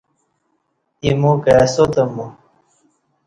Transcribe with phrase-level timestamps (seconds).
[1.03, 2.25] ایمو کا ئی ساتہ مو